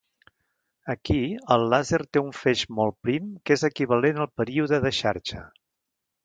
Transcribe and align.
Aquí, 0.93 1.17
el 1.55 1.65
làser 1.73 1.99
té 2.17 2.23
un 2.23 2.31
feix 2.37 2.63
molt 2.79 2.97
prim 3.09 3.29
que 3.45 3.59
és 3.61 3.65
equivalent 3.73 4.23
al 4.27 4.31
període 4.41 4.81
de 4.87 4.95
xarxa. 5.03 5.45